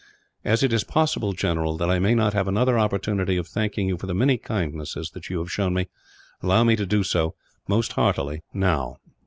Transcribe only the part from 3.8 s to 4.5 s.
you for the many